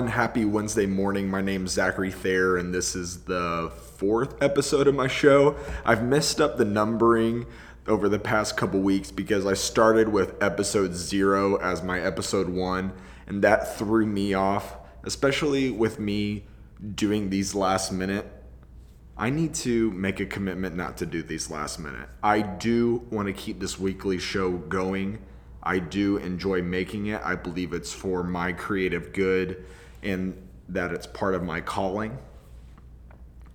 [0.00, 0.18] everyone.
[0.18, 1.28] Happy Wednesday morning.
[1.28, 5.56] My name's Zachary Thayer, and this is the fourth episode of my show.
[5.84, 7.44] I've messed up the numbering
[7.86, 12.94] over the past couple weeks because I started with episode zero as my episode one,
[13.26, 16.46] and that threw me off, especially with me
[16.94, 18.26] doing these last minute.
[19.18, 22.08] I need to make a commitment not to do these last minute.
[22.22, 25.18] I do want to keep this weekly show going
[25.62, 27.20] I do enjoy making it.
[27.22, 29.64] I believe it's for my creative good
[30.02, 32.18] and that it's part of my calling.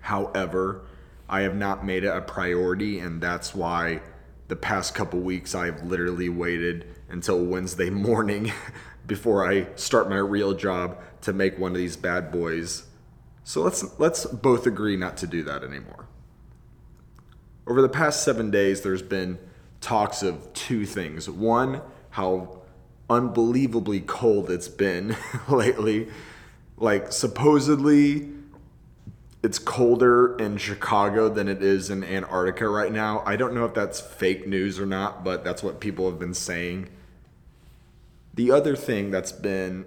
[0.00, 0.82] However,
[1.28, 4.00] I have not made it a priority, and that's why
[4.48, 8.52] the past couple weeks I've literally waited until Wednesday morning
[9.06, 12.84] before I start my real job to make one of these bad boys.
[13.44, 16.06] So let's let's both agree not to do that anymore.
[17.66, 19.38] Over the past 7 days there's been
[19.80, 21.28] talks of two things.
[21.28, 22.59] One, how
[23.10, 25.16] unbelievably cold it's been
[25.48, 26.08] lately.
[26.78, 28.28] Like, supposedly,
[29.42, 33.22] it's colder in Chicago than it is in Antarctica right now.
[33.26, 36.34] I don't know if that's fake news or not, but that's what people have been
[36.34, 36.88] saying.
[38.34, 39.84] The other thing that's been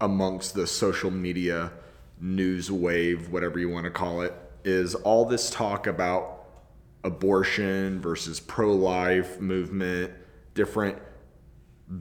[0.00, 1.72] amongst the social media
[2.20, 4.32] news wave, whatever you want to call it,
[4.64, 6.44] is all this talk about
[7.04, 10.12] abortion versus pro life movement,
[10.54, 10.98] different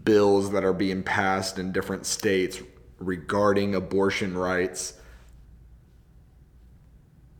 [0.03, 2.61] bills that are being passed in different states
[2.99, 4.93] regarding abortion rights.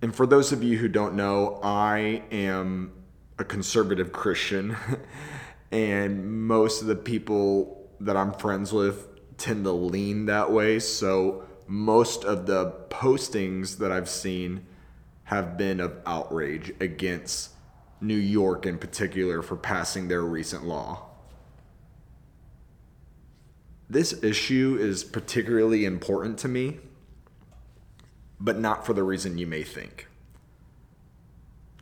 [0.02, 2.91] And for those of you who don't know, I am
[3.39, 4.77] a conservative Christian,
[5.71, 10.80] and most of the people that I'm friends with tend to lean that way.
[10.80, 14.65] So most of the postings that I've seen
[15.23, 17.52] have been of outrage against
[17.99, 21.09] New York in particular for passing their recent law.
[23.89, 26.80] This issue is particularly important to me,
[28.39, 30.08] but not for the reason you may think.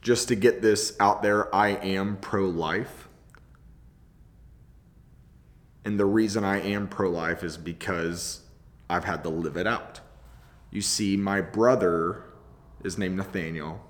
[0.01, 3.07] Just to get this out there, I am pro life.
[5.85, 8.41] And the reason I am pro life is because
[8.89, 10.01] I've had to live it out.
[10.71, 12.23] You see, my brother
[12.83, 13.81] is named Nathaniel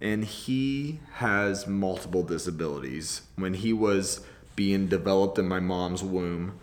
[0.00, 3.22] and he has multiple disabilities.
[3.36, 4.20] When he was
[4.54, 6.58] being developed in my mom's womb,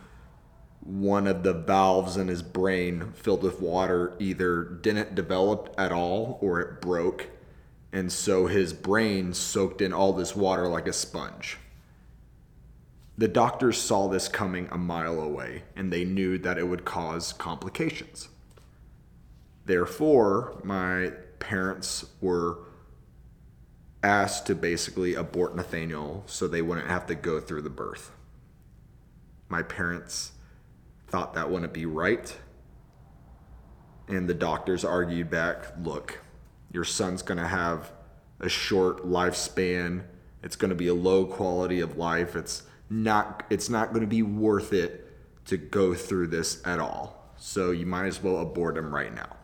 [0.85, 6.37] one of the valves in his brain filled with water either didn't develop at all
[6.41, 7.29] or it broke.
[7.93, 11.57] And so his brain soaked in all this water like a sponge.
[13.17, 17.31] The doctors saw this coming a mile away and they knew that it would cause
[17.31, 18.27] complications.
[19.65, 22.57] Therefore, my parents were
[24.01, 28.11] asked to basically abort Nathaniel so they wouldn't have to go through the birth.
[29.47, 30.33] My parents
[31.13, 32.35] thought that wouldn't be right.
[34.07, 36.21] And the doctors argued back look,
[36.71, 37.91] your son's going to have
[38.39, 40.05] a short lifespan.
[40.41, 42.35] It's going to be a low quality of life.
[42.35, 45.07] It's not it's not going to be worth it
[45.45, 47.31] to go through this at all.
[47.37, 49.37] So you might as well abort him right now.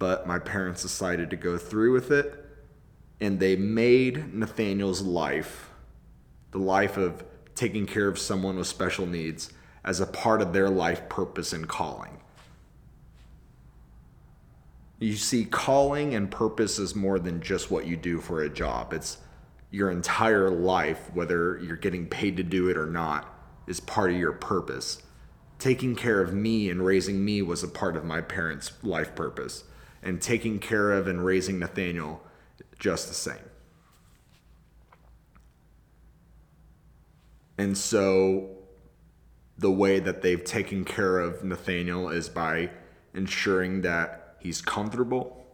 [0.00, 2.44] But my parents decided to go through with it
[3.20, 5.70] and they made Nathaniel's life,
[6.50, 7.22] the life of
[7.54, 9.52] taking care of someone with special needs,
[9.84, 12.18] as a part of their life purpose and calling.
[14.98, 18.92] You see, calling and purpose is more than just what you do for a job.
[18.92, 19.18] It's
[19.72, 23.26] your entire life, whether you're getting paid to do it or not,
[23.66, 25.02] is part of your purpose.
[25.58, 29.64] Taking care of me and raising me was a part of my parents' life purpose.
[30.04, 32.22] And taking care of and raising Nathaniel
[32.78, 33.36] just the same.
[37.58, 38.61] And so
[39.58, 42.70] the way that they've taken care of Nathaniel is by
[43.14, 45.46] ensuring that he's comfortable,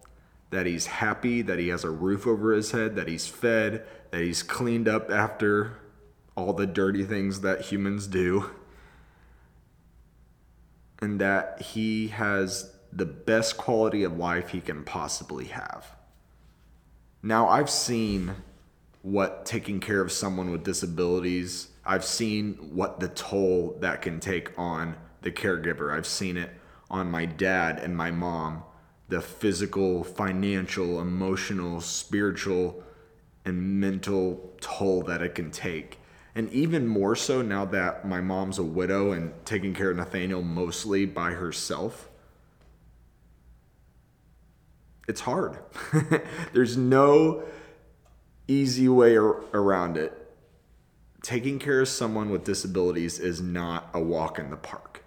[0.50, 4.22] that he's happy, that he has a roof over his head, that he's fed, that
[4.22, 5.78] he's cleaned up after
[6.36, 8.50] all the dirty things that humans do,
[11.00, 15.96] and that he has the best quality of life he can possibly have.
[17.22, 18.36] Now, I've seen
[19.02, 24.56] what taking care of someone with disabilities, I've seen what the toll that can take
[24.56, 25.92] on the caregiver.
[25.92, 26.50] I've seen it
[26.90, 28.62] on my dad and my mom
[29.08, 32.82] the physical, financial, emotional, spiritual,
[33.46, 35.98] and mental toll that it can take.
[36.34, 40.42] And even more so now that my mom's a widow and taking care of Nathaniel
[40.42, 42.10] mostly by herself
[45.08, 45.58] it's hard.
[46.52, 47.42] There's no
[48.46, 50.27] easy way ar- around it.
[51.22, 55.04] Taking care of someone with disabilities is not a walk in the park.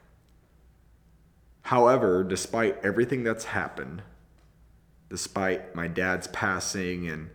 [1.63, 4.01] However, despite everything that's happened,
[5.09, 7.29] despite my dad's passing, and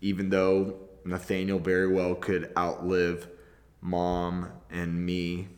[0.00, 3.28] even though Nathaniel very well could outlive
[3.80, 5.48] mom and me,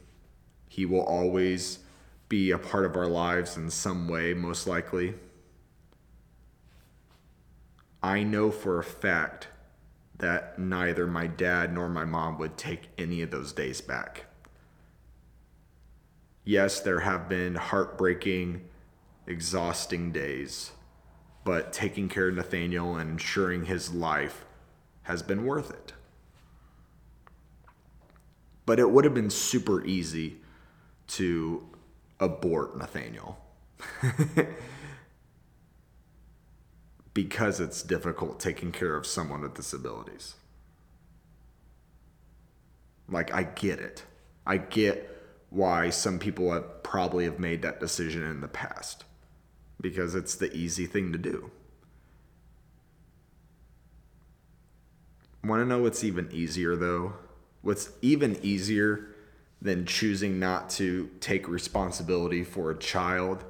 [0.68, 1.80] he will always
[2.28, 5.14] be a part of our lives in some way, most likely.
[8.02, 9.48] I know for a fact
[10.18, 14.26] that neither my dad nor my mom would take any of those days back.
[16.44, 18.62] Yes, there have been heartbreaking,
[19.26, 20.72] exhausting days,
[21.44, 24.44] but taking care of Nathaniel and ensuring his life
[25.02, 25.92] has been worth it.
[28.66, 30.38] But it would have been super easy
[31.08, 31.66] to
[32.20, 33.38] abort Nathaniel.
[37.18, 40.36] because it's difficult taking care of someone with disabilities.
[43.08, 44.04] Like, I get it.
[44.46, 45.20] I get
[45.50, 49.02] why some people have probably have made that decision in the past
[49.80, 51.50] because it's the easy thing to do.
[55.42, 57.14] Want to know what's even easier though?
[57.62, 59.08] What's even easier
[59.60, 63.42] than choosing not to take responsibility for a child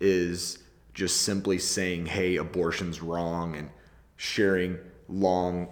[0.00, 0.60] is
[0.94, 3.70] just simply saying, hey, abortion's wrong and
[4.16, 4.78] sharing
[5.08, 5.68] long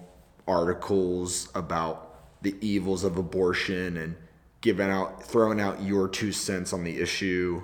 [0.49, 4.17] articles about the evils of abortion and
[4.61, 7.63] giving out, throwing out your two cents on the issue,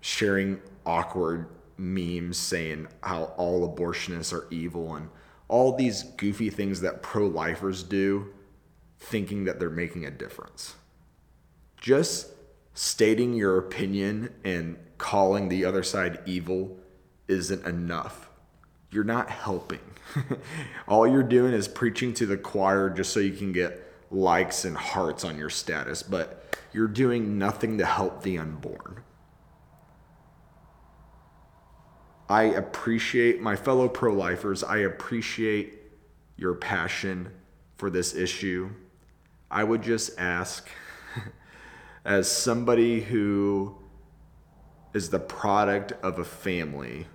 [0.00, 1.46] sharing awkward
[1.76, 5.08] memes saying how all abortionists are evil and
[5.48, 8.32] all these goofy things that pro lifers do,
[8.98, 10.76] thinking that they're making a difference.
[11.78, 12.28] Just
[12.80, 16.78] stating your opinion and calling the other side evil
[17.28, 18.30] isn't enough.
[18.90, 19.80] You're not helping.
[20.88, 24.74] All you're doing is preaching to the choir just so you can get likes and
[24.74, 29.02] hearts on your status, but you're doing nothing to help the unborn.
[32.30, 34.64] I appreciate my fellow pro lifers.
[34.64, 35.78] I appreciate
[36.38, 37.30] your passion
[37.76, 38.70] for this issue.
[39.50, 40.66] I would just ask,
[42.04, 43.76] as somebody who
[44.92, 47.06] is the product of a family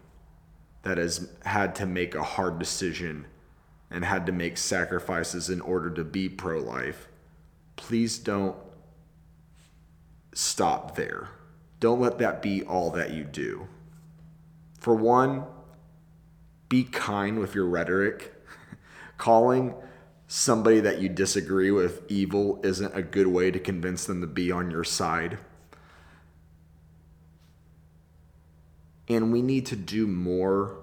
[0.84, 3.26] that has had to make a hard decision
[3.90, 7.08] and had to make sacrifices in order to be pro life,
[7.76, 8.56] please don't
[10.34, 11.30] stop there.
[11.80, 13.68] Don't let that be all that you do.
[14.80, 15.46] For one,
[16.70, 18.34] be kind with your rhetoric.
[19.18, 19.74] Calling
[20.28, 24.52] somebody that you disagree with evil isn't a good way to convince them to be
[24.52, 25.38] on your side.
[29.08, 30.78] And we need to do more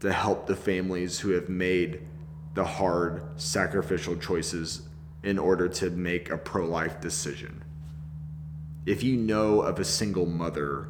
[0.00, 2.02] to help the families who have made
[2.54, 4.82] the hard, sacrificial choices
[5.22, 7.62] in order to make a pro life decision.
[8.86, 10.88] If you know of a single mother,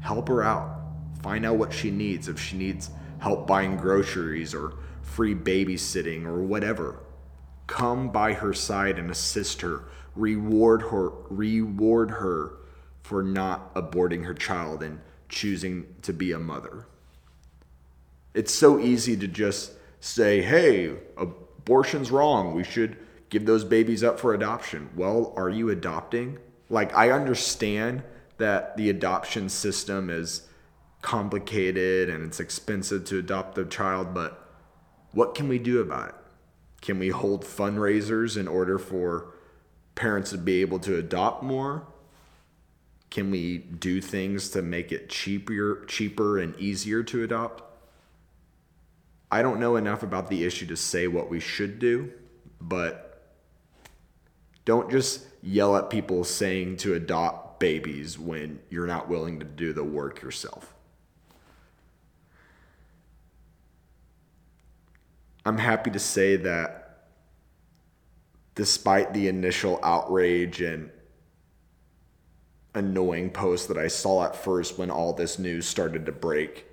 [0.00, 0.82] help her out
[1.22, 2.28] Find out what she needs.
[2.28, 2.90] If she needs
[3.22, 6.98] help buying groceries or free babysitting or whatever,
[7.68, 9.84] come by her side and assist her.
[10.16, 11.10] Reward her.
[11.30, 12.54] Reward her
[13.00, 16.86] for not aborting her child and choosing to be a mother.
[18.34, 22.54] It's so easy to just say, "Hey, abortion's wrong.
[22.54, 22.96] We should
[23.30, 26.38] give those babies up for adoption." Well, are you adopting?
[26.68, 28.02] Like I understand
[28.38, 30.48] that the adoption system is
[31.02, 34.48] complicated and it's expensive to adopt a child, but
[35.10, 36.14] what can we do about it?
[36.80, 39.34] Can we hold fundraisers in order for
[39.94, 41.86] parents to be able to adopt more?
[43.10, 47.62] Can we do things to make it cheaper, cheaper and easier to adopt?
[49.30, 52.10] I don't know enough about the issue to say what we should do,
[52.60, 53.34] but
[54.64, 59.72] don't just yell at people saying to adopt babies when you're not willing to do
[59.72, 60.74] the work yourself.
[65.44, 66.82] I'm happy to say that
[68.54, 70.90] despite the initial outrage and
[72.74, 76.66] annoying posts that I saw at first when all this news started to break,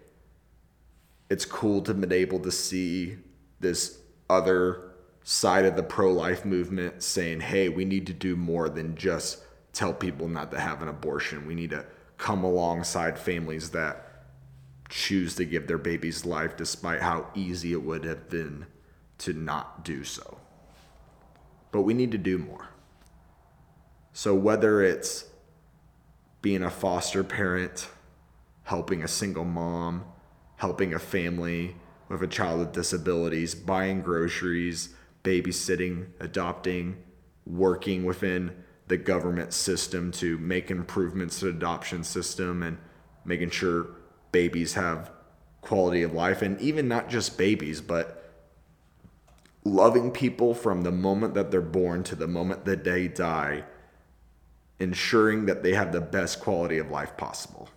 [1.29, 3.17] it's cool to be able to see
[3.59, 3.99] this
[4.29, 4.91] other
[5.23, 9.43] side of the pro life movement saying, hey, we need to do more than just
[9.73, 11.45] tell people not to have an abortion.
[11.45, 11.85] We need to
[12.17, 14.08] come alongside families that
[14.89, 18.65] choose to give their babies life despite how easy it would have been
[19.19, 20.39] to not do so.
[21.71, 22.69] But we need to do more.
[24.11, 25.25] So, whether it's
[26.41, 27.87] being a foster parent,
[28.63, 30.03] helping a single mom,
[30.55, 31.75] helping a family
[32.07, 34.89] with a child with disabilities, buying groceries,
[35.23, 36.97] babysitting, adopting,
[37.45, 38.51] working within
[38.87, 42.77] the government system to make improvements to the adoption system and
[43.25, 43.87] making sure
[44.31, 45.11] babies have
[45.61, 48.31] quality of life and even not just babies but
[49.63, 53.63] loving people from the moment that they're born to the moment that they die
[54.79, 57.69] ensuring that they have the best quality of life possible